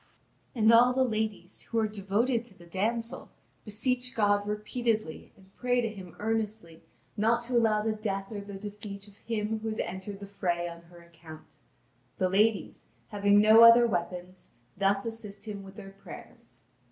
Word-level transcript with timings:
And 0.55 0.73
all 0.73 0.93
the 0.93 1.03
ladies, 1.03 1.61
who 1.69 1.77
are 1.77 1.87
devoted 1.87 2.43
to 2.45 2.57
the 2.57 2.65
damsel, 2.65 3.29
beseech 3.63 4.15
God 4.15 4.47
repeatedly 4.47 5.31
and 5.37 5.55
pray 5.55 5.79
to 5.79 5.89
Him 5.89 6.15
earnestly 6.17 6.81
not 7.15 7.43
to 7.43 7.53
allow 7.55 7.83
the 7.83 7.91
death 7.91 8.31
or 8.31 8.41
the 8.41 8.55
defeat 8.55 9.07
of 9.07 9.17
him 9.17 9.59
who 9.59 9.67
has 9.67 9.79
entered 9.81 10.19
the 10.19 10.25
fray 10.25 10.67
on 10.67 10.81
her 10.85 11.03
account. 11.03 11.57
The 12.17 12.29
ladies, 12.29 12.85
having 13.09 13.39
no 13.39 13.61
other 13.61 13.85
weapons, 13.85 14.49
thus 14.75 15.05
assist 15.05 15.45
him 15.45 15.61
with 15.61 15.75
their 15.75 15.91
prayers. 15.91 16.63